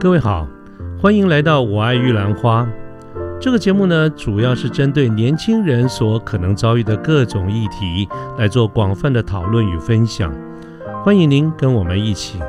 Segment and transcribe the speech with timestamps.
[0.00, 0.48] 各位好，
[0.98, 2.66] 欢迎来到我爱玉兰花。
[3.38, 8.08] 这个节目呢，主要是针对年轻人所可能遭遇的各种议题
[8.38, 10.34] 来做广泛的讨论与分享。
[11.04, 12.40] 欢迎您跟我们一起。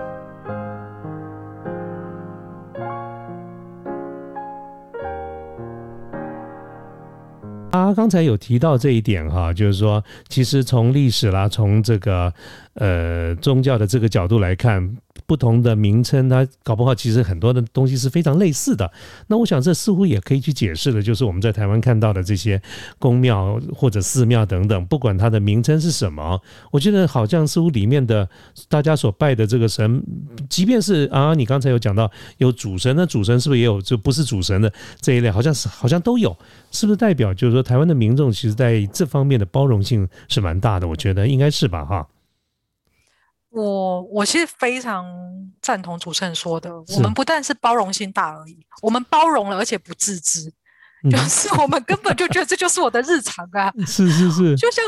[7.72, 12.32] 啊，刚才有提到这一点哈，就是说，其实从历史啦，从这个
[12.76, 14.96] 呃宗教的这个角度来看。
[15.32, 18.92] 不同的名称，它搞不好其实很多的东西是非常类似的。
[19.28, 22.62] 那我想这似乎也可以去解释的，就是我们在台湾看到的这些
[23.00, 26.38] 宫庙或者寺庙等等，不管它的名称是什么，
[26.70, 28.28] 我觉得好像似乎里面的
[28.68, 30.04] 大家所拜的这个神，
[30.50, 34.70] 即便是啊，你刚才有讲到有主神，那主神是不是也有就不是主神的
[35.00, 35.32] 这一类？
[35.32, 36.38] 好像是好像都有，
[36.72, 40.86] 是不是代表就是说台湾的民众其实在这方面的包容性是蛮大的？
[40.86, 42.06] 我觉得应该是吧，哈。
[43.52, 45.06] 我我其实非常
[45.62, 50.52] 赞同主持人说的，我们不但是包容性大而已，我们包容了，而且不自知，
[51.12, 53.72] 就是我们根本就觉得这就是我的日常啊。
[53.86, 54.84] 是是是， 就像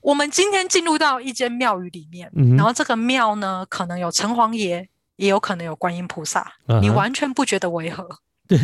[0.00, 8.06] 我们今天进入到一间庙宇里面，然后这个庙呢，可能有城隍爷，也有可能有观音菩萨，你完全不觉得违和。
[8.46, 8.58] 对，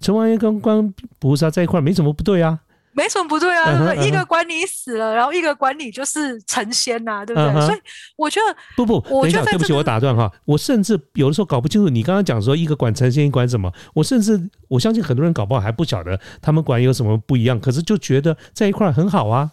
[0.00, 2.60] 城隍爷跟观菩萨在一块没什么不对啊。
[2.98, 7.64] 没什么不对啊，一个管你死了，然后一个管你就是成仙呐，对不对？
[7.64, 7.78] 所以
[8.16, 10.28] 我觉得不不，我觉得，对不起，我打断哈。
[10.44, 13.72] 我甚至有的时候搞不清楚，你刚刚讲说一个管成仙，一管什么？
[13.94, 19.52] 我甚至我相信很多人搞不好还不晓得他们管有什么不一样，可是就觉得在一块很好啊。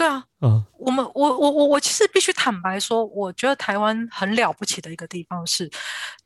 [0.00, 5.70] 对啊，嗯，我们我我我我其实必须坦白说，我觉得台湾很了不起的一个地方是，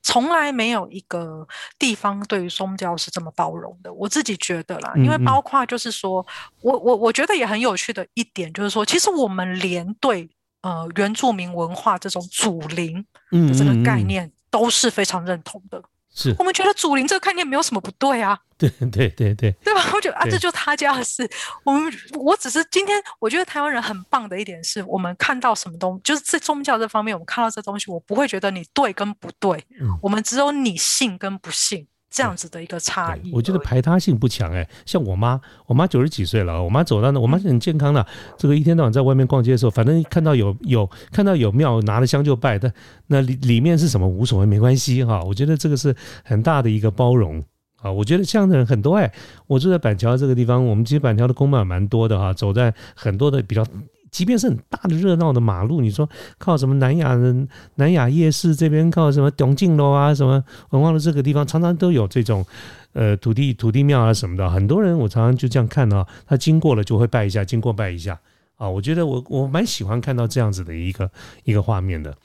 [0.00, 1.44] 从来没有一个
[1.76, 3.92] 地方对于宗教是这么包容的。
[3.92, 6.24] 我自己觉得啦，因为包括就是说，
[6.60, 10.30] 我我我觉得也很有趣的一点就是说，其实我们连对
[10.62, 15.82] 呃原住民文化这种祖灵的这个概念都是非常认同的。
[16.14, 19.84] 是我们觉得祖灵这个概念没有什么不对啊， 对对对对，对吧？
[19.92, 21.28] 我觉得啊，这就他家的事。
[21.64, 29.66] 我们我只是今天，我觉得台湾人很棒的一点是，我们看到什么东，就是在宗教这方面，我们看到这东西，我不会觉得你对跟不对，
[30.00, 31.86] 我们只有你信跟不信。
[32.14, 34.64] 这样子的一个差异，我觉得排他性不强哎。
[34.86, 38.06] 像我妈，我妈九十几岁了，我妈走到那，我妈是很健康的。
[38.38, 42.56] 这个一天到晚在外面逛街的时候，反正看到有有看到有庙，拿了香就拜。
[42.56, 42.72] 但
[43.08, 45.20] 那里里面是什么无所谓，没关系哈。
[45.24, 45.92] 我觉得这个是
[46.22, 47.42] 很大的一个包容
[47.80, 47.90] 啊。
[47.90, 49.12] 我觉得这样的人很多哎。
[49.48, 52.32] 我住在板桥这个地方，我们其实板桥的公庙蛮多的哈。
[52.32, 53.66] 走在很多的比较。
[54.14, 56.08] 即便是很大的热闹的马路，你说
[56.38, 57.34] 靠什么南雅的
[57.74, 62.46] 南雅夜市这边靠什么东晋楼啊，什么文化的这个地方，常常都有这种
[62.92, 64.48] 呃土地土地庙啊什么的。
[64.48, 68.20] 很多人我常常就这样看啊，他经过了就会拜一下，经过拜一下
[68.54, 68.68] 啊。
[68.68, 71.10] 我觉得我我蛮喜欢看到这样子的一个
[71.42, 72.16] 一个画面的。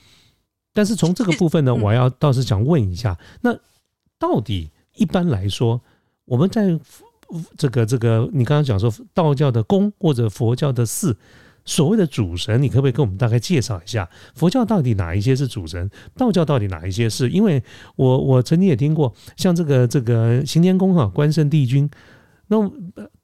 [0.71, 3.57] 但是从这个部分呢，我要倒是想问一下，那
[4.19, 5.81] 到底一般来说，
[6.25, 6.79] 我们在
[7.57, 11.17] 这个这个你刚刚讲说道教的宫或者佛教的寺。
[11.69, 15.87] 所谓的主神，你可不可以跟我们大概介绍一下佛教到底哪一些是主神，
[16.17, 17.29] 道教到底哪一些是？
[17.29, 17.61] 因为
[17.95, 21.87] 我我曾经也听过，像这个这个行天宫哈，关圣帝君，
[22.47, 22.57] 那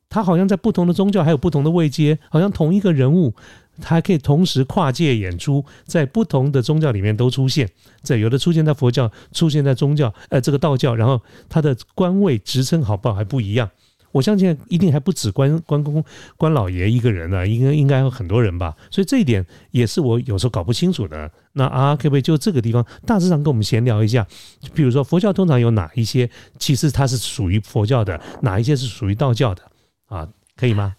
[0.07, 3.33] 他好像在不同的宗教还有不同的位阶，好像同一个人物，
[3.81, 7.67] 他还可以同时跨界演出，在不同的宗教里面都出现，
[8.03, 11.19] 在有的出现在佛教，出现在宗教，呃，这个道教，然后
[11.49, 13.67] 他的官位职称好不好还不一样。
[14.15, 16.01] 我相信一定还不止关关公
[16.37, 21.29] 关老爷一个人呢，应该应该有很多人吧，所以这一点也是我有时候搞不清楚的。
[21.51, 24.25] 那啊，可不可以就这个地方大致上跟我们闲聊一下？
[24.73, 29.61] 比如说佛教通常有哪一些，其实它是属于佛教的，哪一些是属于道教的
[30.07, 30.25] 啊？
[30.55, 30.95] 可以吗？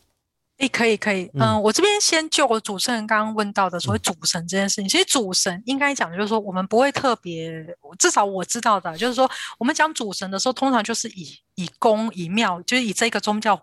[0.59, 7.53] 诶，可以可以，嗯，我这边先就我主持人刚刚问到的所谓主神这件事情，其实主神应该讲就是说，我们不会特别，
[7.99, 13.61] 至少我知道的，就是说，我们讲主神的时候，通常就是以以宫以庙，就是以这个宗教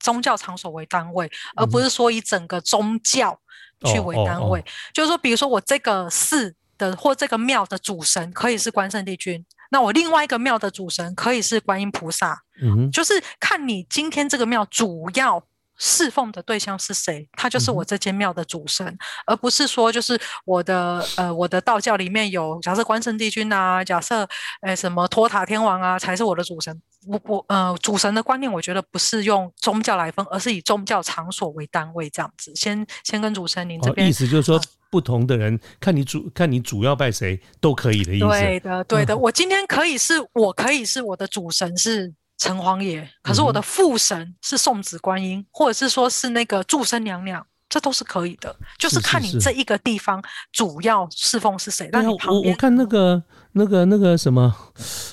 [0.00, 3.40] 宗教场所为单位，而不是说以整个宗教
[3.86, 4.62] 去为单位。
[4.92, 15.42] 就是说，比如说我这个寺的或这个庙的主神可以是关圣帝君，那我另外一个庙的主神可以是观音菩萨，嗯，就是看你今天这个庙主要。
[15.76, 17.28] 侍奉的对象是谁？
[17.32, 24.28] 他就是我这间庙的主神，而不是说就是我的呃我的道教里面有假设关圣帝君啊，假设
[24.62, 26.80] 呃什么托塔天王啊才是我的主神。
[27.06, 32.52] 我我呃主神的观念，我觉得不是用宗教来分，而是以宗教场所为单位这样子。
[32.54, 34.60] 先先跟主神您这边意思就是说，
[34.90, 38.26] 不同的人看你主看你主要拜谁都可以的意思。
[38.26, 42.14] 对的对的，我今天可以是我可以是我的主神是。
[42.38, 50.22] 城隍爷，可是我的父神是送子观音，或者是说是那个祝生娘娘，这都是可以的，就是看你这一个地方
[50.52, 51.88] 主要侍奉是谁。
[51.92, 53.22] 那对啊你旁边我我看那个
[53.52, 54.54] 那个那个什么，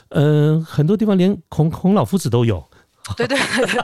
[0.09, 2.68] 呃，很多地方连孔孔老夫子都有，
[3.15, 3.81] 对对对对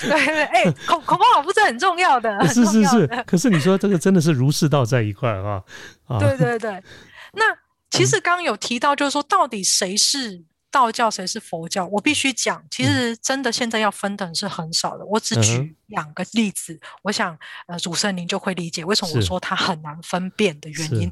[0.00, 3.06] 对对，哎，孔孔孔老夫子很重要的， 很是是是。
[3.26, 5.62] 可是你说这个真的是儒释道在一块啊
[6.06, 6.82] 啊，对对对，
[7.34, 7.44] 那
[7.90, 11.86] 其实刚刚有提到，就是说到底谁是道教，谁是佛教？
[11.86, 15.04] 我必须讲，其实真的现在要分等是很少的。
[15.06, 17.36] 我只举两个例子，我想
[17.66, 21.10] 呃，主持人您就会理解为什么我是说它很难分辨的原因。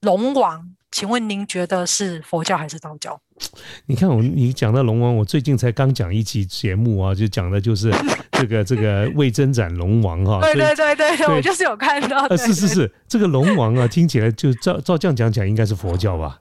[0.00, 3.20] 龙王，请问您觉得是佛教还是道教？
[3.84, 7.90] 你看我你讲到龙王，我最近才刚讲一期节目啊，就讲的就是
[8.32, 12.26] 这个这个魏征斩龙王哈、对对对对对，对我就是有看到。
[12.34, 16.40] 是是是，这个龙王啊，听起来就照照这样讲起来，应该是佛教吧？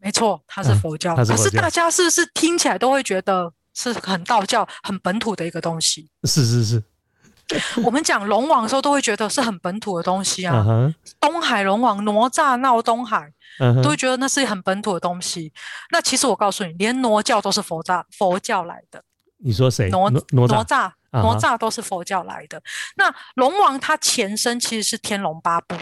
[0.00, 1.16] 没错，它是嗯佛教。
[1.16, 6.08] 可是大家是不是听起来都会觉得是很道教、很本土的一个东西？
[6.22, 6.82] 是是是，
[7.84, 10.64] 我们讲龙王的时候，都会觉得是很本土的东西啊
[11.18, 13.32] 东海龙王哪吒闹东海，
[13.82, 15.52] 都会觉得那是很本土的东西。
[15.90, 19.02] 那其实我告诉你，连哪吒都是佛教佛教来的，
[19.38, 19.88] 你说谁？
[19.90, 20.92] 哪哪哪吒？
[21.10, 22.62] 哪吒都是佛教来的。
[22.96, 25.74] 那龙王它前身其实是天龙八部，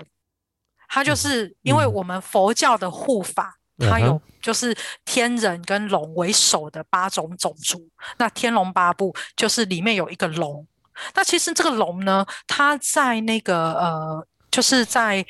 [0.88, 3.55] 它就是因为嗯我们佛教的护法。
[3.78, 7.88] 它有就是天人跟龙为首的八种种族，
[8.18, 10.66] 那天龙八部就是里面有一个龙。
[11.14, 15.24] 那其实这个龙呢，它在那个呃，就是在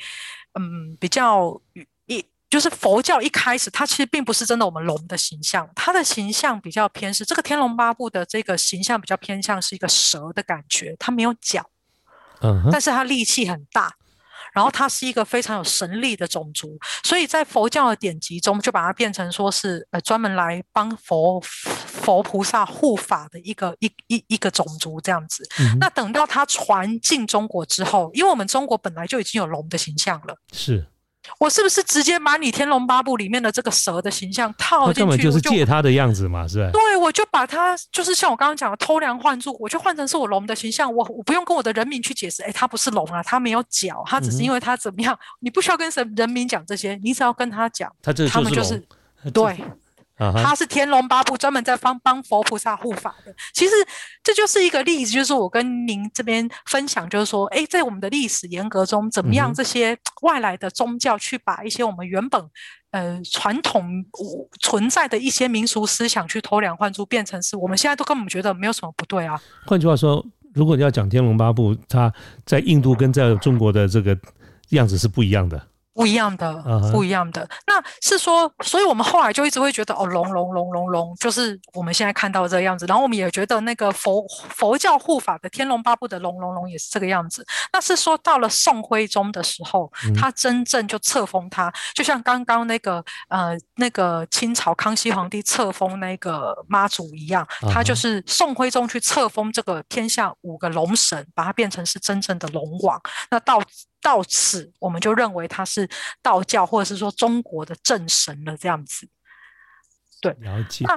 [0.53, 1.59] 嗯比较
[2.05, 11.69] 一就是佛教一开始，它其实并不是真的我们龙的形象，它的形象比较偏是这个天龙八部的这个形象比较偏向是一个蛇的感觉，它没有脚，
[12.39, 13.96] 嗯，但是它力气很大。
[14.53, 25.47] 然后它是一个非常有神力的种族，所以在佛教的典籍中，就把它变成说是呃专门来帮佛佛菩萨护法的一个一一一个种族这样子。
[25.59, 25.77] 嗯。
[25.79, 30.85] 那等到它传进中国之后，因为我们中国本来就已经有龙的形象了，是，
[31.39, 34.99] 我是不是直接把你《天龙八部》里面的这个蛇的形象套进去？
[34.99, 36.71] 根本就是借他的样子嘛，是吧？
[36.71, 48.87] 对，我就把它就是像我刚刚讲的偷梁换柱，我就换成是我龙的形象，我我不用跟我的人民去解释，哎，它不是龙啊，它没有脚，它只是因为它怎么样，你不需要跟神人民讲这些，你只要跟他讲，他这就就是是
[49.23, 49.63] 龙，对，
[50.17, 53.33] 啊哈，他是天龙八部专门在帮帮佛菩萨护法的。
[53.53, 53.71] 其实
[54.23, 62.43] 这就是一个例子，就是我跟您这边分享，就是说，哎，在我们的历史沿革中，怎么样这些外来的宗教去把一些我们原本
[62.91, 63.83] 呃传统
[64.13, 69.39] 呃存在的一些民俗思想去偷梁换柱，变成是我们现在都根本觉得没有什么不对啊。
[69.65, 70.25] 换句话说，
[70.55, 72.11] 如果你要讲《天龙八部》，它
[72.43, 74.17] 在印度跟在中国的这个
[74.69, 75.67] 样子是不一样的。
[75.97, 76.53] 不一样的
[76.91, 77.41] 不一样的。
[77.65, 82.85] 那是说，所以我们后来就一直会觉得，哦，龙龙龙龙龙，就是我们现在看到这个样子。
[82.85, 87.43] 然后我们也觉得那个佛佛教护法的《天龙八部》的龙龙龙也是这个样子。
[87.73, 103.01] 那是说到了宋徽宗的时候，嗯他真正就册封他，就像刚刚那个呃那个清朝康熙皇帝册封那个妈祖一样，他就是宋徽宗去册封这个天下五个龙神，把它变成是真正的龙王。
[103.31, 103.59] 那到
[104.07, 105.85] 到此，我们就认为他是
[106.21, 109.05] 道教或者是说中国的正神了，这样子。
[110.21, 110.95] 对了解，那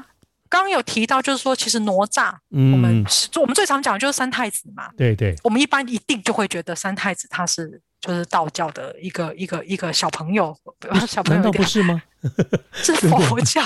[0.48, 4.92] 刚刚有提到，就是说，其实哪吒，我们嗯，是我们最常讲的就是三太子嘛。
[4.96, 10.56] 对对，我们一般一定就会觉得三太子他是就是道教的一个一个一个小朋友，
[11.06, 12.02] 小朋友不是吗？
[12.72, 13.62] 是 佛教，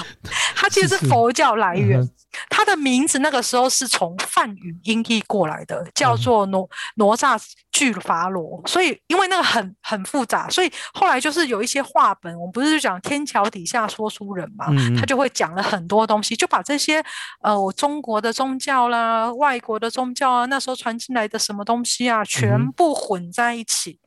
[0.54, 2.10] 它其实是佛教来源嗯。
[2.50, 6.58] 它的名字那个时候是从梵语音译过来的，叫嗯做哪
[6.96, 8.60] 哪吒俱伐罗。
[8.66, 17.04] 所以因为那个很很复杂，所以后来就是有一些话本，我们不是就讲天桥底下说书人嘛，嗯嗯他就会讲了很多东西，就把这些
[17.40, 24.00] 呃我中国的宗教啦、外国的宗教啊，那时候传进来的什么东西啊，嗯全部混在一起。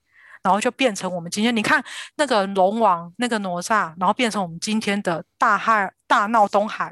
[0.44, 1.84] 然后就变成我们今天，你看
[2.16, 6.92] 那个龙王，那个哪吒，然后变成我们今天的大海大闹东海，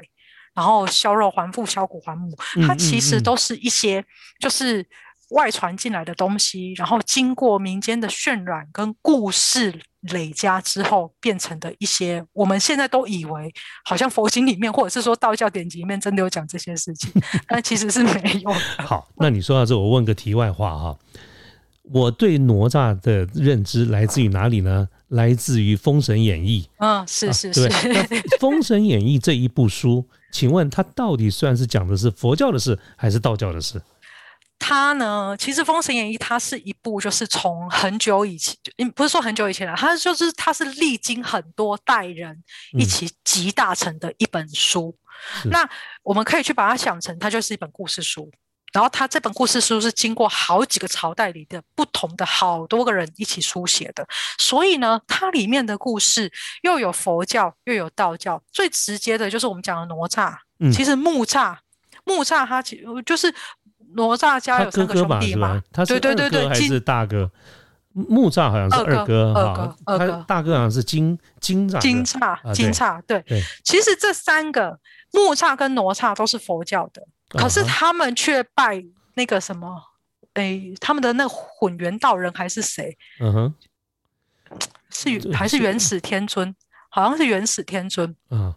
[0.54, 2.36] 然后削肉还父，削骨还母，
[2.66, 4.04] 它嗯其实都是一些
[4.38, 4.86] 就是
[5.30, 9.80] 外传进来的东西，然后经过民间的渲染跟故事
[10.12, 13.52] 累加之后，变成的一些我们现在都以为
[13.84, 17.10] 好像佛经里面或者是说道教典籍里面真的有讲这些事情，
[17.48, 18.84] 但其实是没有的。
[18.84, 20.96] 好，那你说到这，我问个题外话哈。
[21.92, 24.88] 我对哪吒的认知来自于哪里呢？
[25.08, 27.68] 来自于《封神演义》嗯，是是是。
[27.68, 28.02] 那
[28.40, 33.80] 《封神演义》这一部书，请问它到底算是讲的是佛教的事，还是道教的事？
[34.58, 44.96] 它呢，其实《封神演义》它是一部，就是从很久以前，嗯，不是说很久以前了，它就是它是历经很多代人一嗯起集大成的一本书。
[45.40, 45.68] 是那
[46.02, 48.28] 我们可以去把它想成，它就是一本故事书。
[48.76, 54.06] 然后他这本故事书是经过好几个朝代里的不同的好多个人一起书写的，
[54.36, 56.30] 所以呢，它里面的故事
[56.60, 60.36] 又有佛教又有道教，最直接的就是我们讲的哪吒。
[60.58, 60.70] 嗯。
[60.70, 61.56] 其实木吒，
[62.04, 63.34] 木吒他其就是
[63.94, 65.62] 哪吒家有三个兄弟嘛。
[65.72, 67.30] 他是对对对还是大哥？
[67.94, 70.06] 木吒好像是二二哥二哥二哥。
[70.06, 73.22] 他大哥好像是金金吒金吒啊金吒，对。
[73.22, 74.78] 对，其实这三个
[75.14, 77.00] 木吒跟哪吒都是佛教的，
[77.36, 78.82] 可是他们却拜
[79.14, 79.82] 那个什么，
[80.34, 82.96] 诶，他们的那混元道人还是谁？
[83.20, 83.54] 嗯哼
[84.90, 86.54] 是还是是元始天尊？
[86.88, 88.54] 好像是元始天尊，嗯，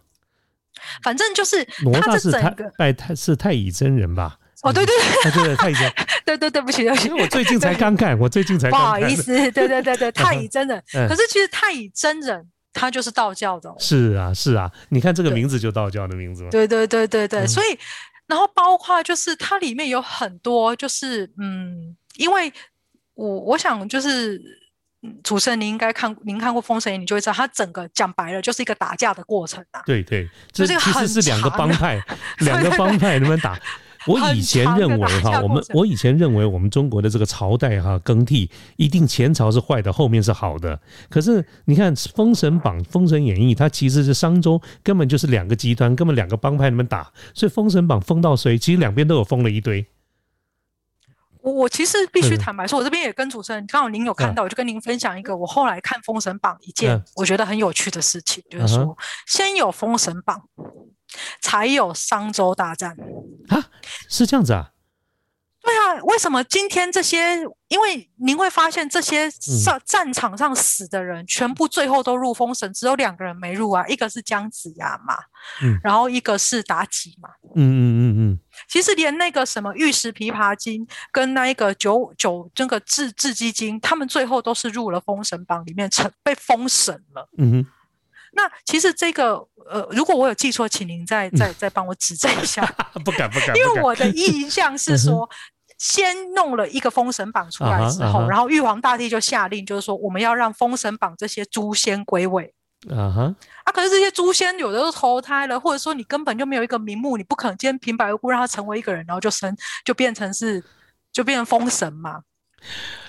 [1.02, 4.38] 反正就是他这整个拜太是太乙真人吧？
[4.62, 5.92] 哦，对对啊，对对，太乙真，
[6.24, 8.76] 对 对对，对不起对不起因，为我最近才刚看， 我最近才不。
[8.76, 10.82] 好意思，对对对对， 太乙真人。
[10.94, 16.50] 嗯可是其实太乙真人他就是道教的哦，是啊，是啊，你看这个名字就道教的名字嘛。
[16.50, 17.78] 对对对对对，嗯所以
[18.30, 22.50] 然后包括就是它里面有很多就是嗯，因为
[23.14, 24.36] 我我想就是。
[25.02, 29.80] 嗯主持人，您应该看，您看过《封神演义》，你就会知道，它整个讲白了就是一个打架的过程啊。
[29.86, 31.98] 对对，这就是其实是两个帮派，
[32.44, 33.58] 两个帮派能不能打？
[34.06, 40.80] 我以前认为哈，我们我以前认为我们中国的这个朝代哈更替，一定前朝是坏的，后面是好的。
[41.08, 49.86] 可是你看《封神榜》《封神演义》，它其实是商周根本就是两个集团，根本两个帮派那么打，所以《封神榜》封到谁，其实两边都有封了一堆。
[51.42, 57.02] 我我其实必须嗯坦白说，我这边也跟主持人，刚好您有看嗯到，我就跟您分享一个我后来看《封神榜》一件嗯。
[57.16, 60.42] 我觉得很有趣的事情，就是说，先有《封神榜》，
[61.40, 62.96] 才有商周大战
[63.48, 63.66] 啊。
[64.08, 64.70] 是这样子啊？
[65.62, 67.38] 对啊，为什么今天这些？
[67.68, 75.14] 因为您会发现，这些上战场上死的人，全部最后都入封神，只有两个人没入啊，一个是姜子牙嘛，
[75.62, 77.28] 嗯然后一个是妲己嘛。
[77.54, 87.28] 嗯嗯嗯嗯，其实连那个什么玉石琵琶精跟那一个九九这个雉雉鸡精，他们最后都是入了封神榜里面成被封神了。
[87.36, 87.66] 嗯哼，
[88.32, 89.36] 那其实这个
[89.68, 92.64] 呃，如果我有记错，请您再再再帮我指正一下。
[93.04, 95.28] 不敢不敢，因为我的 印象是说，
[95.78, 102.54] 先弄了一个封神榜出来之后，然后玉皇大帝就下令，就是说我们要让封神榜这些诛仙归位。
[102.88, 103.34] 啊哈，
[103.64, 110.64] 啊，可是这些诛仙有的都投胎了，或者说你根本就没有一个名目，你不可能今天平白无故让他成为一个人，然后就生就变成是
[111.12, 112.20] 就变成封神嘛。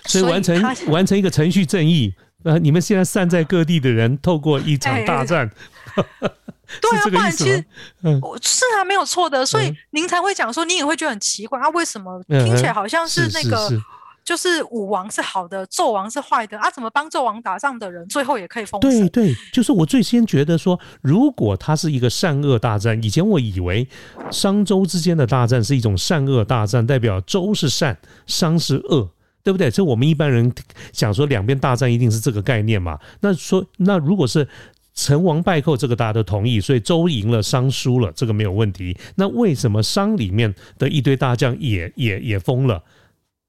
[0.05, 2.13] 所以完成他完成一个程序正义。
[2.43, 5.49] 呃，你们现在散在各地的人，透过一场哎大战，
[5.95, 7.63] 对啊， 不然其实？
[8.03, 13.81] 嗯是啊，没有错的，所以嗯您才会讲说，你也会觉得很奇怪啊，为什么嗯听起来好像是那个是
[14.23, 16.69] 就是武王是好的，纣王是坏的啊？
[16.69, 19.07] 怎么帮纣王打仗的人最后也可以封神？
[19.09, 23.87] 对对，就是我最先觉得说，如果它是一个善恶大战，以前我以为
[24.29, 29.09] 商周之间的大战是一种善恶大战，代表周是善，商是恶。
[29.43, 29.71] 对不对？
[29.71, 30.53] 这我们一般人
[30.93, 32.99] 想说两边大战一定是这个概念嘛？
[33.19, 34.47] 那说那如果是
[34.93, 38.97] 成王败寇，这个大家都同意，所以周赢了，商输了，这个没有问题。
[39.15, 42.83] 那为什么商里面的一堆大将也也也疯了？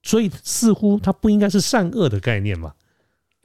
[0.05, 2.73] 所以似乎它不应该是善恶的概念嘛？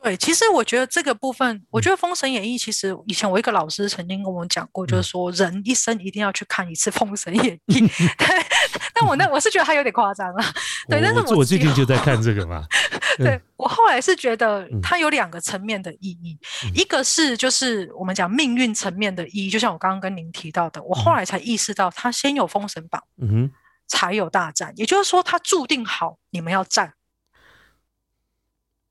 [0.03, 7.73] 对，其实我觉得这个部分，我嗯觉得《封神演义》其实以前我一个老师曾经跟我讲过，嗯就是说人一生一定要去看一次《封神演义》
[8.17, 8.27] 对，
[8.99, 10.43] 但我那我是觉得他有点夸张了。
[10.89, 12.65] 对但是我最近就在看这个嘛。
[13.17, 23.51] 对我后来是觉得嗯它有两个层面的意义，嗯一个是就是我们讲命运层面的意义，就像我刚刚跟您提到的，我后来才意识到，它先有封神榜，嗯哼，
[23.87, 26.93] 才有大战，也就是说，它注定好你们要战。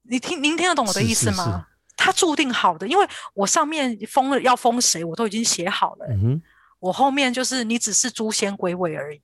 [0.02, 1.66] 你听，您听得懂我的意思是是是吗？
[1.96, 6.42] 它注定好的，因为我上面封了要封谁，我都已经写好了、嗯哼，
[6.80, 9.22] 我后面就是你只是诛仙归位而已。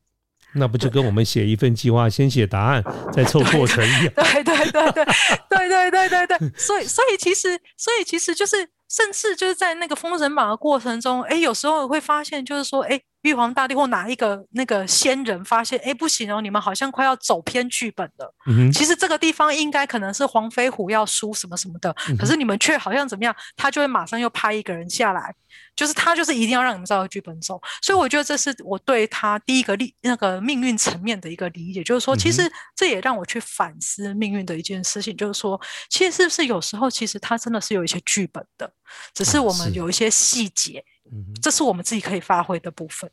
[0.54, 4.12] 那不就跟我们写一份计划，先写答案，再凑过程一样？
[4.16, 5.04] 对对对对
[5.48, 8.56] 对对对对对，所以所以其实所以其实就是，
[8.88, 18.34] 甚至就是在那个封神榜的过程中，哎，有时候会发现，就是说，哎，玉皇大帝或哪一个那个仙人发现，哎，不行哦，你们好像快要走偏剧本了。
[18.46, 25.34] 嗯，其实这个地方应该可能是黄飞虎要输什么什么的，嗯可是你们却好像怎么样，他就会马上又派一个人下来，
[25.74, 27.60] 就是他就是一定要让你们照着剧本走。
[27.80, 38.70] 所以我觉得这是我对他第一个理那个命运层面的一个理解，就是说，其嗯实这也让我去反思命运的一件事情，就是说，其实是不是有时候其实他真的是有一些剧本的，
[39.14, 41.34] 只是啊我们有一些细节，嗯哼。
[41.40, 43.10] 这是我们自己可以发挥的部分。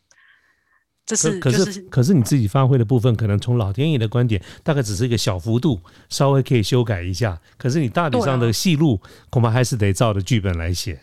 [1.05, 7.41] 这是可是可是你自己发挥的部分，可能从老天爷的观点，大概只是一个小幅度，稍微可以修改一下。
[7.57, 11.01] 可是你大体上的戏路，恐怕还是得照着剧本来写。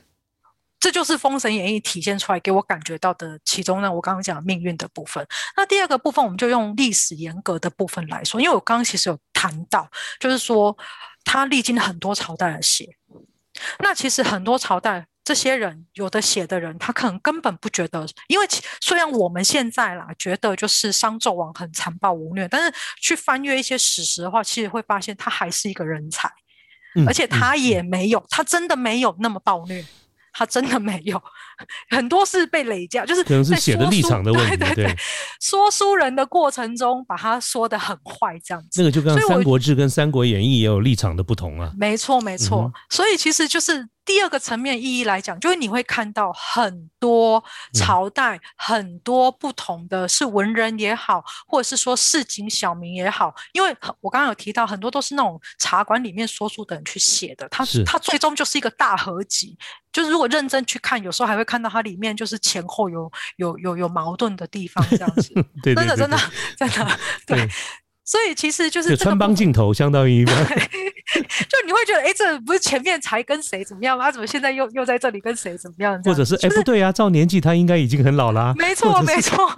[0.79, 5.27] 这就是《封神演义》体现出来给我感觉到的其中呢，我刚刚讲命运的部分。
[5.57, 9.91] 那第二个部分，我们就用历史严格的部分来说，因为我刚刚其实有谈到，
[10.21, 10.77] 就是说
[11.25, 12.89] 他历经了很多朝代的写。
[13.81, 18.47] 那其实很多朝代，这些人有的写的人，他可能根本不觉得，因为
[18.81, 26.31] 虽然我们现在啦觉得就是商纣王很残暴无虐，但是去翻阅一些史实的话，其实会发现他还是一个人才，
[27.09, 29.85] 而且他也没有，他真的没有那么暴虐。
[30.39, 31.19] 他真的没有，
[31.89, 34.57] 很多是被累加，就是可能是写的立场的问题。
[34.59, 34.97] 对对对，
[35.41, 38.83] 说书人的过程中把他说的很坏，这样子。
[38.83, 41.73] 那个就跟《三国志》跟《三国演义》也有立场的不同啊。
[41.79, 43.89] 没错没错，所以其实就是。
[44.07, 47.43] 第二个层面意义来讲，就是你会看到很多
[47.75, 59.59] 朝代，很多不同的是文人也好，或者是说市井小民也好，因为我刚刚有提到很多都是那种茶馆里面说书的人去写的，他他最终就是一个大合集。
[59.93, 65.33] 就是如果认真去看，有时候还会看到它里面就是前后有有有有矛盾的地方，这样子。
[65.65, 66.19] 真的真的
[66.57, 67.49] 真的 对。
[68.07, 70.33] 所以其实就是穿帮镜头，相当于 就
[71.67, 74.11] 你会觉得，哎，这不是前面才跟谁怎么样吗？
[74.11, 76.01] 怎么现在又又在这里跟谁怎么样？
[76.05, 78.55] 或者是哎，不对啊，照年纪他应该已经很老啦。
[78.57, 79.37] 没错，没错。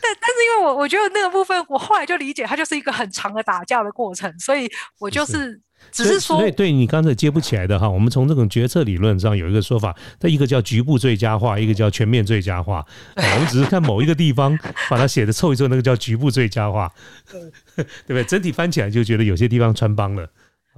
[0.00, 4.68] 但但是因为我我觉得那个部分，我后来就理解，它就是一个很长的打架的过程，所以
[4.98, 5.60] 我就是。
[5.92, 12.84] 只是说，所以对你刚才接不起来的哈，我们从这种决策理论上有一个说法，它一个叫局部最佳化，一个叫全面最佳化。
[13.16, 14.58] 我们只是看某一个地方
[14.90, 16.92] 把它写的凑一凑，那个叫局部最佳化，
[17.76, 18.24] 对不对？
[18.24, 20.28] 整体翻起来就觉得有些地方穿帮了。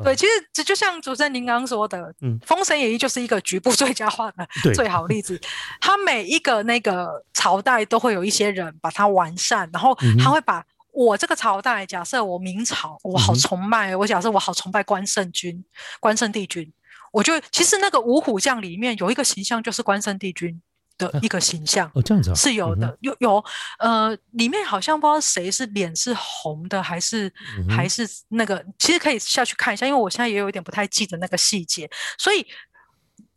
[0.04, 5.40] 对，其实这就像主持人您刚刚说的，嗯，《封神演义》就是一个局部最佳化的最好例子。
[5.80, 10.64] 它每一个那个朝代都会有一些人把它完善，然后他会把。
[10.92, 13.94] 我这个朝代，假设我明朝，我好崇拜。
[13.94, 15.64] 我假设我好崇拜关圣君、
[16.00, 16.72] 关圣帝君。
[17.12, 20.60] 我就其实那个五虎将里面有一个形象，就是关圣帝君
[20.98, 21.90] 的一个形象。
[21.94, 23.44] 哦，这样子是有的，有有
[23.78, 27.32] 呃，里面好像不知道谁是脸是红的，还是
[27.68, 32.46] 还是那个，其实可以下去看一下，因为我现在也有一点不太记得那个细节，所以。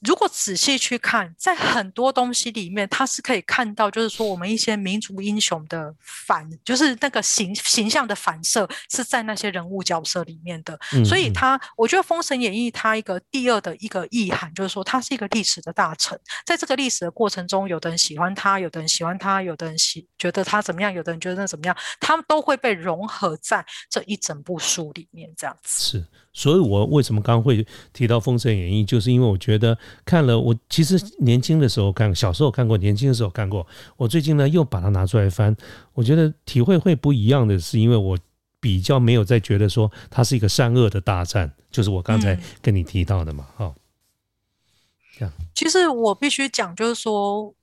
[0.01, 10.77] 如果仔细去看，在很多东西里面，它是可以看到，就是说我们一些民族英雄的反，就是那个形形象的反射，是在那些人物角色里面的。
[11.05, 16.19] 所以，他我觉得《封神演义》它一个第二的一个意涵，就是说它是一个历史的大臣。
[16.45, 25.99] 在这个历史的过程中，有的人喜欢他，有的人喜欢他，有的人喜觉得他怎么样，有的人觉得那怎么样，他们都会被融合在这一整部书里面，这样子。
[25.99, 26.05] 是。
[26.33, 33.65] 所以，我为什么刚刚会提到《封神演义》，就是因为我觉得看了，我其实年轻的时候看，小时候看过，年轻的时候看过。
[33.97, 35.55] 我最近呢又把它拿出来翻，
[35.93, 38.17] 我觉得体会会不一样的是，因为我
[38.59, 43.73] 比较没有再觉得说它是一个善恶的大战，就是我刚才跟你提到的嘛，哈。
[45.17, 45.33] 这样。
[45.53, 47.53] 其实我必须讲，就是说，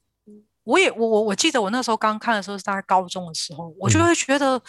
[0.64, 4.60] 我也我我我记得我那时候刚看的时候是大概高中的时候，我就会觉得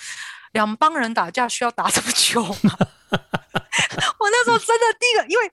[0.54, 2.76] 两帮人打架需要打这么久吗？
[4.19, 5.52] 我那时候真的第一个，因为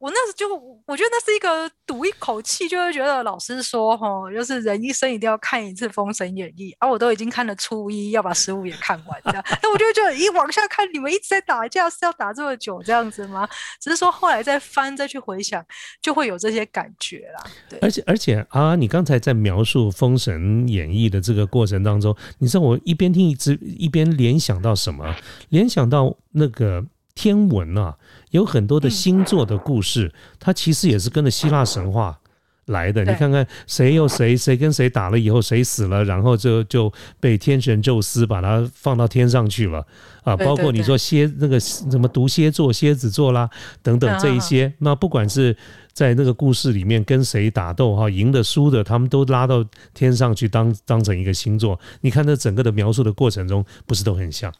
[0.00, 0.48] 我那时就
[0.86, 9.44] 我觉得那是一个赌一口气，就会觉得老师说哈，就是人一生一定要看一次《封神演义》，而我都已经看了初一，要把十五也看完这样。
[9.62, 13.46] 那我就觉得一往下看，你们一直在打架，是要打这么久这样子吗？
[13.78, 15.62] 只是说后来再翻再去回想，
[16.00, 17.44] 就会有这些感觉啦。
[17.68, 25.14] 对，而且而且啊，你刚才在描述《封神演义》的这个过程当中，你知道我一边听一直一边联想到什么？
[25.50, 26.86] 联想到那个。
[27.14, 27.96] 天文啊，
[28.30, 32.18] 有很多的星座的故事，它其实也是跟着希腊神话
[32.66, 33.04] 来的。
[33.04, 39.84] 你看看谁又谁，谁跟谁打了以后谁死了，然后就就被天神宙斯把它放到天上去了
[40.22, 40.36] 啊。
[40.36, 43.50] 包括你说蝎那个什么毒蝎座、蝎子座啦
[43.82, 45.56] 等等这一些，那不管是
[45.92, 51.78] 在那个故事里面跟谁打斗哈，赢的输的，他们都拉到天上去当当成一个星座。
[52.02, 54.52] 你看这整个的描述的过程中，不是都很像？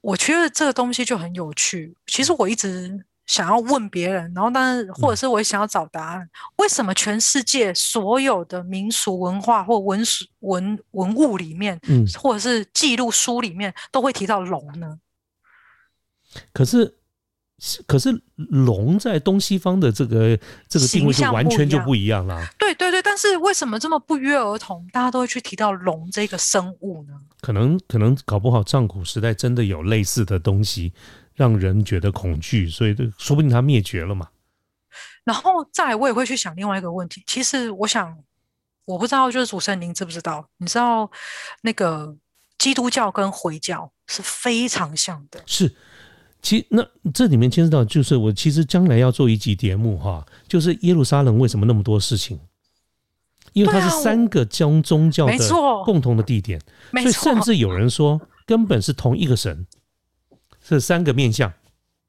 [0.00, 1.94] 我觉得这个东西就很有趣。
[2.06, 14.98] 其实我一直想要问别人，然后但是或者是我想要找答案：为什么全世界所有的民俗文化或文史文文物里面，嗯，或者是记录书里面都会提到龙呢？
[16.52, 16.99] 可是。
[17.86, 22.42] 可是龙在东西方的这个这个定位就完全就不一样了。
[22.58, 27.20] 对对对，但是为什么这么不约而同，大家都会去提到龙这个生物呢？
[27.42, 30.94] 可能可能搞不好上古时代真的有类似的东西，
[31.34, 34.28] 让人觉得恐惧，所以说不定它灭绝了嘛。
[35.24, 37.22] 然后再来，我也会去想另外一个问题。
[37.26, 38.16] 其实我想，
[38.86, 40.48] 我不知道，就是主持人您知不知道？
[40.56, 41.10] 你知道
[41.60, 42.16] 那个
[42.56, 45.42] 基督教跟回教是非常像的。
[45.44, 45.76] 是。
[46.42, 52.38] 其那这里面牵涉到，就是我其实将来要做一集节目哈，就是耶路撒冷为什么那么多事情？
[53.52, 55.36] 因为它是三个将宗教的
[55.84, 56.60] 共同的地点，
[56.92, 59.66] 所以甚至有人说根本是同一个神，
[60.62, 61.52] 是三个面相。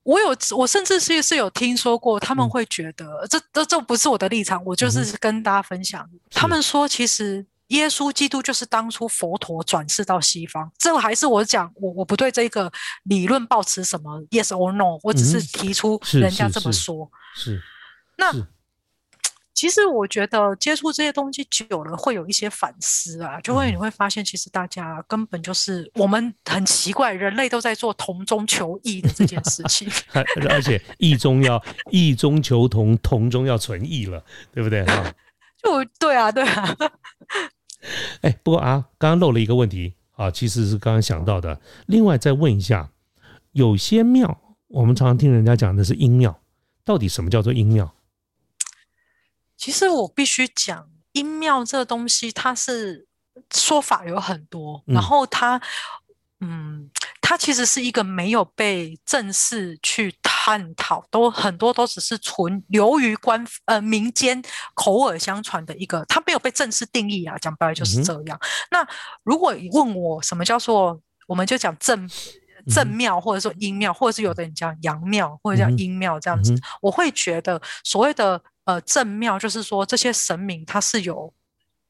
[0.03, 6.07] 我有，我甚至是是有听说过，他们会觉得这这这不是我的立场，我就是跟大家分享。
[6.29, 12.71] 他们说，其实耶稣基督就是当初佛陀转世到西方，这个还是我讲，我我不对这个
[13.03, 17.09] 理论抱持什么 yes or no，我只是提出人家这么说。
[17.35, 17.61] 是，
[18.17, 18.31] 那。
[19.53, 29.87] 其实我觉得接触这些东西久了，会有一些反思啊，就会你会发现，其实大家根本就是我们很奇怪，人类都在做同中求异的这件事情，
[30.49, 34.83] 而且异中要 异中求同，同中要存异了，对不对？
[35.61, 36.75] 就对啊，对啊。
[38.21, 41.59] 哎，不过啊，刚刚漏了一个问题啊，其实是刚刚想到的。
[41.87, 42.91] 另外再问一下，
[43.51, 46.41] 有些庙，我们常常听人家讲的是阴庙，
[46.85, 47.93] 到底什么叫做阴庙？
[49.57, 53.07] 其实我必须讲，阴庙这个东西，它是
[53.53, 55.61] 说法有很多，然后它，
[56.39, 56.89] 嗯，
[57.21, 60.15] 它其实是一个没有被正式去
[60.51, 64.41] 探讨，都很多都只是纯流于官呃民间
[64.73, 67.37] 口耳相传的一个，它没有被正式定义啊。
[67.37, 68.39] 讲白了就是这样。
[68.69, 68.85] 那
[69.23, 72.09] 如果问我什么叫做，我们就讲正
[72.67, 78.41] 正庙，或者说阴庙，或者是有的人讲阳庙，或者叫阴庙这样子，我会觉得所谓的。
[78.63, 81.33] 呃，正庙就是说这些神明它是有，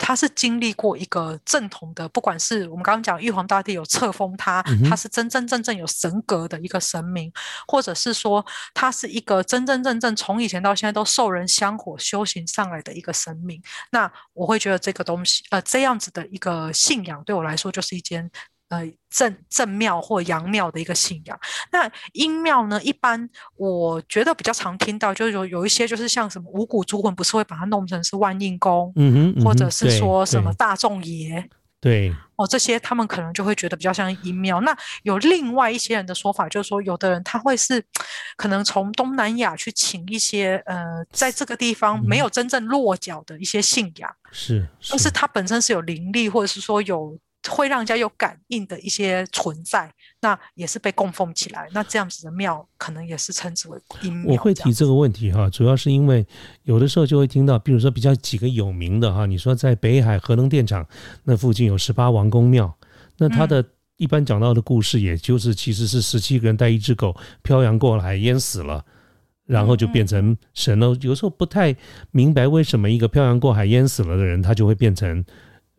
[0.04, 7.32] 他是经历过一个正统的，不管是我们刚刚讲玉皇大帝有册封他，他是真真正正有神格的一个神明，
[7.68, 13.62] 或者是说他是一个真真正正从以前到现在都受人香火修行上来的一个神明，
[13.92, 18.32] 那我会觉得这个东西，呃，这样子的一个信仰对我来说就是一件。
[18.72, 21.38] 呃，正正庙或阳庙的一个信仰。
[21.74, 22.82] 那阴庙呢？
[22.82, 31.46] 一般我觉得比较常听到，就是有有一些就是像什么五谷诸魂，不是会把它弄成是万应宫，嗯哼，或者是说什么大众爷，
[31.82, 34.62] 对，哦，这些他们可能就会觉得比较像阴庙。
[34.62, 37.84] 那有另外一些人的说法，就是说有的人他会是
[38.38, 47.20] 可能从东南亚去请一些呃，在这个地方没有真正落脚的一些信仰，是，但是他本身是有灵力，或者是说有。
[47.50, 51.68] 会让人家有感应的一些存在，那也是被供奉起来。
[51.74, 54.34] 那这样子的庙，可能也是称之为阴庙。
[54.34, 56.24] 我会提这个问题哈，主要是因为
[56.64, 60.88] 有的时候就会听到，比如说比较几个有名的哈，你说在北海核能电厂
[61.24, 62.72] 那附近有十八王公庙，
[63.18, 63.66] 那他的
[63.98, 68.86] 一般讲到的故事，也就是其实是十七个人带一只狗漂洋过海淹死了，
[69.48, 70.96] 然后就变成神了。
[71.02, 71.76] 有时候不太
[72.12, 75.26] 明白为什么一个漂洋过海淹死了的人，他就会变成。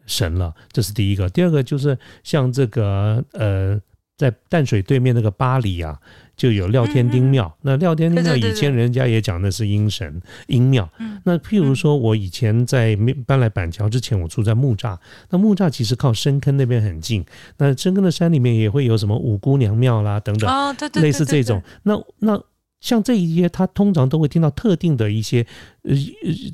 [0.06, 1.28] 神了，这是第一个。
[1.28, 3.80] 第二个就是像这个呃，
[4.16, 5.98] 在淡水对面那个巴黎啊，
[6.36, 7.52] 就有廖天丁庙。
[7.62, 10.88] 那廖天丁庙以前人家也讲的是阴神阴庙。
[11.24, 14.96] 那譬如说我以前在搬来板桥之前，我住在木栅。
[15.30, 17.24] 那木栅其实靠深坑那边很近。
[17.58, 21.62] 那深坑的山里面也会有什么五姑娘庙啦等等，类似这种。
[21.82, 22.42] 那那。
[22.82, 25.46] 像这一些，他通常都会听到特定的一些
[25.84, 25.94] 呃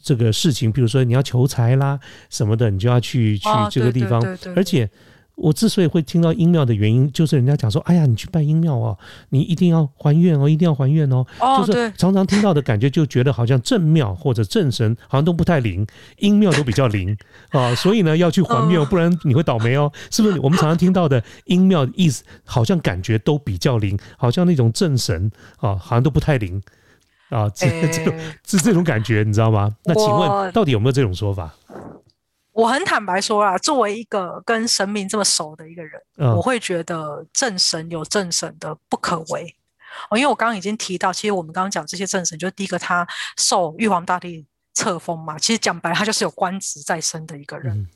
[0.00, 1.98] 这个事情，比如说你要求财啦
[2.30, 4.22] 什么的，你就要去去这个地方，
[4.54, 4.88] 而且。
[5.38, 8.98] 我之所以会听到阴庙的原因，就是人家讲说，哎呀，你去拜阴庙哦，
[9.28, 11.24] 你一定要还愿哦，一定要还愿哦。
[11.38, 15.86] 哦，就是常常听到的感觉，就觉得好像正庙或者正神好像都不太灵，
[16.18, 17.16] 阴庙都比较灵
[17.50, 17.72] 啊。
[17.76, 19.90] 所以呢，要去还愿，不然你会倒霉哦。
[20.10, 20.40] 是不是？
[20.40, 26.60] 我们常常听到的阴庙意思，好像感觉都比较灵，好像那种正神啊，好像都不太灵
[27.28, 27.48] 啊。
[27.50, 29.70] 这这种是这种感觉，你知道吗？
[29.84, 31.54] 那请问，到底有没有这种说法？
[32.58, 39.54] 我很坦白说啦，作为一个跟神明这么熟的一个人，我会觉得正神有正神的不可为
[40.10, 40.18] 哦。
[40.18, 44.44] 因为我刚刚已经提到，其实我们刚刚讲这些正神，就是第一个他受玉皇大帝
[44.74, 47.88] 册封嘛，其实讲白，他就是有官职在身的一个人。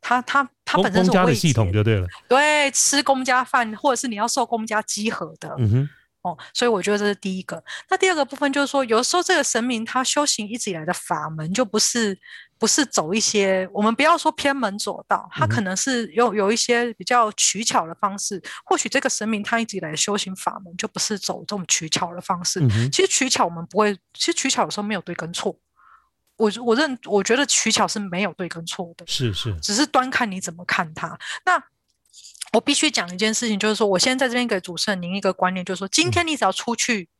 [0.00, 5.88] 他他他本身是公家的系统就对了，对，吃公家饭或者是你要受公家稽核的，嗯哼，
[6.22, 7.60] 哦，所以我觉得这是第一个。
[7.90, 12.16] 那第二个部分就是说，有的时候这个神明他修行一直以来的法门就不是。
[12.64, 18.42] 不是走一些，我们不要说偏门左道，他可能是有有一些比较取巧的方式。
[18.64, 22.66] 或许这个神明他一直以来修行法门就不是走这种取巧的方式。
[22.88, 25.54] 其实取巧我们不会，其实取巧有时候没有对跟错。
[26.38, 31.18] 我我认我觉得取巧是没有对跟错的，是是，只是端看你怎么看它。
[31.44, 31.62] 那
[32.54, 37.10] 我必须讲一件事情，就是说，我现在在这边给主持人您一个观念，就是说，今天你只要出去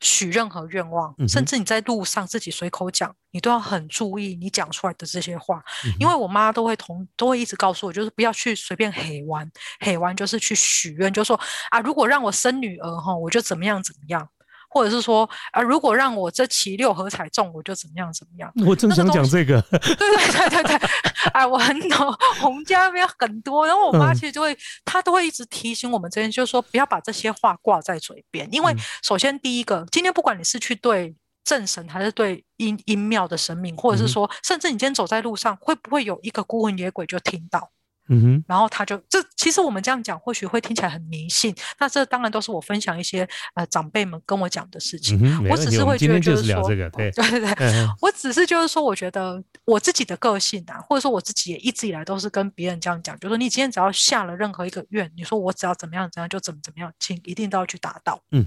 [0.00, 5.62] 许任何愿望，甚至你在路上自己随口讲，你都要很注意你讲出来的这些话。
[5.98, 11.38] 因为我妈都会同都会一直告诉我，就是不要去随便黑玩，黑玩就是去许愿，就说
[11.70, 14.28] 啊，如果让我生女儿哈，我就怎么样怎么样。
[14.68, 18.52] 或者是说啊，如果让我这期六合彩中，我就怎么样怎么样。
[18.66, 19.60] 我正想讲这个。
[19.62, 20.88] 对对对对对，
[21.32, 22.06] 哎，我很懂，
[22.42, 37.70] 我们家那边很多，然后我妈其实就会，她都会一直提醒我们这边，就是说不要把这些话挂在嘴边，因为首先第一个，今天不管你是去对正神，还是对阴阴庙的神明，或者是说，甚至你今天走在路上，会不会有一个孤魂野鬼就听到？
[38.08, 45.18] 嗯哼，然后他就这其实我们这样讲或许会听起来很迷信，那这当然都是我分享一些呃长辈们跟我讲的事情。
[45.48, 58.22] 我只是会觉得就是说， 对对对，我只是就是说，我觉得我自己的个性啊，或者说我自己也一直以来都是跟别人这样讲，就是说你今天只要下了任何一个愿，你说我只要怎么样怎样就怎么怎么样，请一定都要去达到。
[58.30, 58.46] 嗯，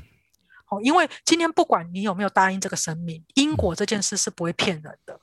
[0.66, 5.20] 好，因为今天不管你有没有答应这个神明，因果这件事是不会骗人的。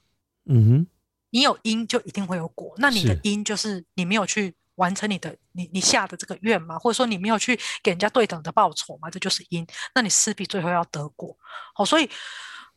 [0.47, 0.87] 嗯哼。
[1.31, 11.37] 你有因就一定会有果，那你的因就是你没有去完成你的你你下的这个愿嘛，或者说你没有去给人家对等的报酬嘛，这就是因，那你势必最后要得果。
[11.75, 12.09] 好，所以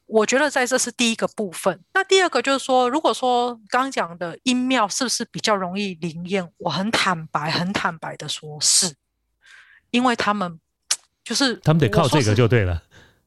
[0.05, 1.79] 我觉得在这是第一个部分。
[1.93, 6.51] 那第二个就是说，如果说刚刚讲的因庙是不是比较容易灵验？
[6.57, 8.95] 我很坦白、很坦白的说，是
[9.91, 10.59] 因为他们
[11.23, 12.83] 就是他们得靠这个就对了。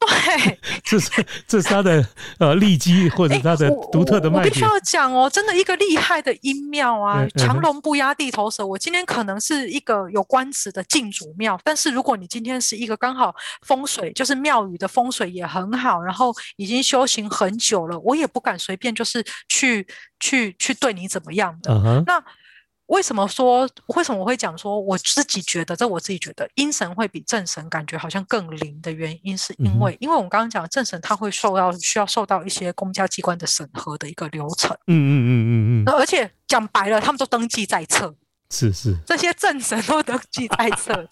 [0.07, 2.07] 对，这是这是他的
[2.39, 4.45] 呃利基或者他的独特的卖点。
[4.45, 8.67] 我必须要讲哦，真的一个厉害的阴庙啊，强龙不压地头蛇。
[8.67, 13.35] 我今天可能是一个有官职的进主庙，但是如果你今天是一个刚好
[13.67, 19.87] 风水就是庙宇的风水也很好，然后已经修行很久了，我也不敢随便就是去
[20.21, 22.03] 去去对你怎么样的。
[22.07, 22.23] 那。
[22.87, 38.15] 为什么说为什么我会讲说我自己觉得这我自己觉得阴神会比正神感觉好像更灵的原因，是因为因为我们刚刚讲正神他会受到需要受到一些公家机关的审核的一个流程，嗯嗯嗯嗯嗯，而且讲白了，他们都登记在册，
[38.51, 41.09] 是是，这些正神都登记在册。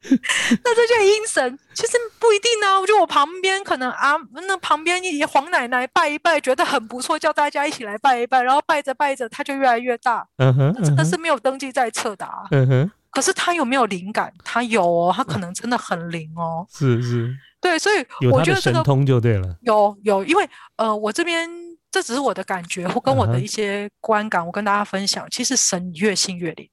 [0.62, 2.80] 那这些阴神其实不一定呢。
[2.80, 4.14] 我觉得我旁边可能啊，
[4.46, 10.26] 那旁边一黄奶奶拜一拜，觉得很不错，叫大家一起来拜一拜，然后拜着拜着，它就越来越大。
[10.36, 12.46] 嗯哼，那真的是没有登记在册的啊。
[12.52, 14.32] 嗯哼，可是他有没有灵感？
[14.44, 16.64] 他有哦，他可能真的很灵哦。
[16.70, 19.56] 是是，对，所以我觉得神通就对了。
[19.62, 21.50] 有有，因为呃，我这边
[21.90, 25.28] 这只是我的感觉或跟我的一些观感，我跟大家分享。
[25.28, 26.70] 其实神越信越灵。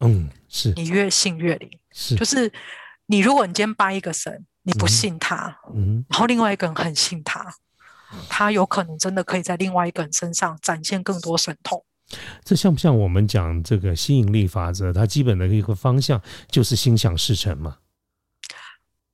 [0.00, 1.68] 嗯，是你越信越灵。
[2.00, 2.52] 是，就是
[3.06, 7.44] 你，如果你今天拜一个神，你不信他，嗯，然后另外一个人很信他，
[8.28, 11.84] 他有可能真的可以在另外一个人身上展现更多神通。
[12.44, 14.92] 这像不像我们讲这个吸引力法则？
[14.92, 17.78] 它基本的一个方向就是心想事成嘛？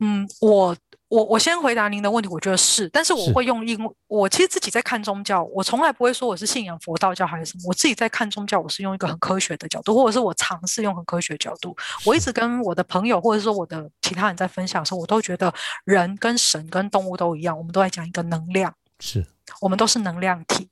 [0.01, 0.77] 嗯，我。
[1.15, 11.77] 我我先回答您的问题，我觉得是，但是我会用因为我其实自己在看宗教，我从来不会说我是信仰佛道教还是什么，我自己在看宗教，我是用一个很科学的角度，或者是我尝试用很科学角度。
[12.05, 19.25] 我一直跟我的朋友或者说我的其他人在分享的时候，我都觉得人跟神跟动物都一样，我们都在讲一个能量，是
[19.61, 20.69] 我们都是能量体。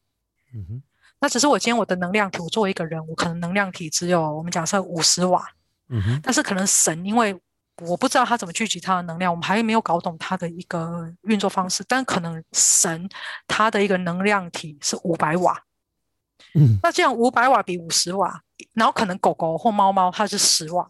[0.53, 0.83] 嗯哼，
[1.21, 5.47] 那只是我今天我的能量体，我作为一个人，我可能能量体只有我们假设五十瓦，
[5.89, 7.41] 嗯哼，但是可能神因为。
[7.79, 11.83] 我不知道他怎么聚集他的能量，我们还没有搞懂他的一个运作方式。
[11.89, 13.09] 但可能神
[13.49, 15.59] 他的一个能量体是五百瓦，
[16.55, 18.43] 嗯，那这样五百瓦比五十瓦，
[18.75, 20.87] 然后可能狗狗或猫猫它是十瓦，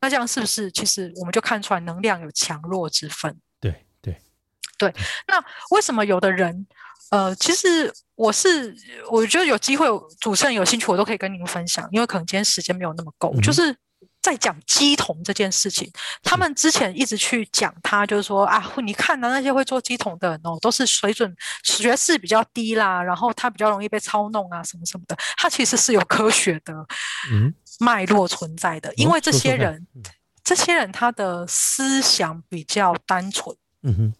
[0.00, 3.38] 那这样是不是其实我们就看出来能量有强弱之分？
[3.60, 4.18] 对对
[4.78, 4.92] 对。
[5.28, 5.38] 那
[5.72, 6.66] 为什么有的人，
[7.10, 8.74] 呃，其实我是
[9.10, 9.86] 我觉得有机会
[10.18, 13.76] 主持人有兴趣，我都可以跟您分享，因为可能今天时间没有那么够，就是。
[14.22, 15.90] 在讲鸡同这件事情，
[16.22, 25.16] 他们之前一直去讲他，就是说啊，你看的那些会做鸡同的人哦，都是水准学识比较低啦，然后他比较容易被操弄啊，什么什么的。
[25.36, 26.74] 他其实是有科学的
[27.80, 29.86] 脉络存在的，因为这些人，
[30.42, 33.54] 这些人他的思想比较单纯。
[33.82, 34.14] 嗯哼，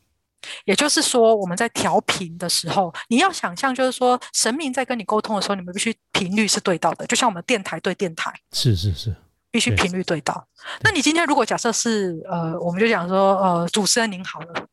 [0.66, 8.32] 也就是说，我们在调频的时候，你要想象，就是说神明在跟你沟通的时候，你们必须频率是对到的，就像我们电台对电台。
[8.52, 9.14] 是是是。
[9.54, 10.44] 必须频率对到。
[10.80, 14.66] 那你今天如果假设是呃，我们就讲说呃，主持人您好了，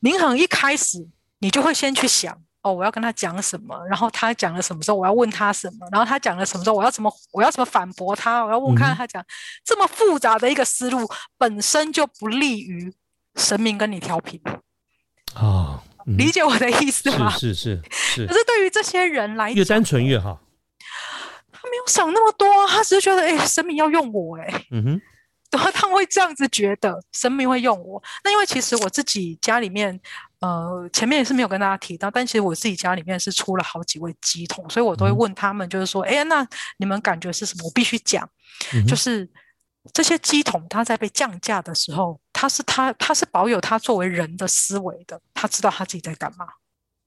[0.00, 1.06] 您很一开始
[1.40, 9.22] 你就会先去想哦，我要跟他讲什么，然后他讲了什么时候，我要问他什么，然后他讲了什么时候，我要怎么我要怎么反驳他，我要问看他讲
[9.62, 12.90] 这么复杂的一个思路，本身就不利于
[13.36, 14.40] 神明跟你调频
[15.34, 15.82] 啊。
[16.06, 17.30] 理解我的意思吗？
[17.38, 18.26] 是是是。
[18.26, 20.40] 可是对于这些人来，越单纯越好。
[21.72, 25.00] 他没有想那么多，他只是觉得，哎，神明要用我，哎，嗯哼，
[25.72, 28.02] 他们会这样子觉得神明会用我。
[28.22, 29.98] 那因为其实我自己家里面，
[30.40, 37.64] 呃，前面也是没有跟大家提到，但其实我自己家里面是出了好几位鸡桶，所以我都会问他们，就是说，哎，那你们感觉是什么？
[37.64, 38.28] 我必须讲，
[38.86, 39.26] 就是
[39.94, 46.46] 这些鸡桶，它在被降价的时候，它是它它是保有它作为人的思维的，他知道他自己在干嘛。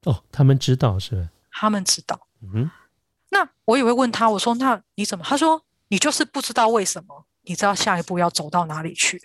[0.05, 1.29] 哦，他们知道是？
[1.51, 2.19] 他们知道。
[2.53, 2.69] 嗯。
[3.35, 9.21] 那我也会问他，我说：“那你怎么？”他说：“你就是不知道为什么，你知道下一步要走到哪里去，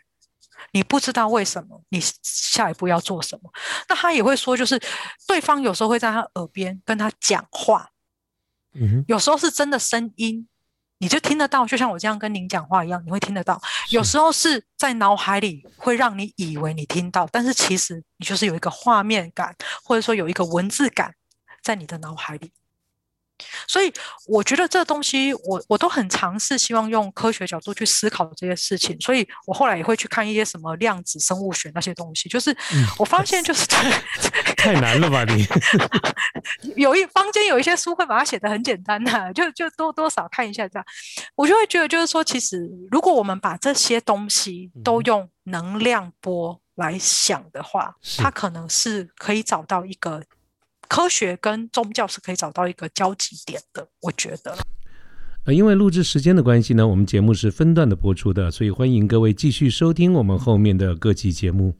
[0.72, 3.48] 你不知道为什么，你下一步要做什么。”
[3.88, 4.82] 那他也会说，就是
[5.28, 7.88] 对方有时候会在他耳边跟他讲话，
[8.74, 10.48] 嗯，有时候是真的声音，
[10.98, 13.62] 你就听得到，就像我这样跟您讲话一样，你会听得到。
[13.90, 21.14] 有时候是在脑海里会让你以为你听到，但是其实你就是有一个画面感，或者说有一个文字感
[21.62, 22.50] 在你的脑海里。
[23.66, 23.92] 所以
[24.26, 28.98] 我觉得这东西，我我都很尝试，希望用科学角度去思考这些事情。
[29.00, 32.28] 所以我后来也会去看一些什么量子生物学那些东西。
[32.28, 32.56] 就是
[32.98, 33.66] 我发现，就是
[34.56, 35.24] 太难了吧？
[35.24, 35.46] 你
[36.76, 40.84] 有一坊间有一些书会把它写的很简单的，就就多多少看一下这样，
[41.34, 50.22] 我就会觉得，就是说，其实如果我们把这些东西都用能量波来想的话，它可能是可以找到一个。
[50.90, 54.58] 科学跟宗教是可以找到一个交集点的，我觉得。
[55.44, 61.76] 呃，因为录制时间的关系呢，我们节目是分段的播出的，所以欢迎各位继续收听我们后面的各期节目。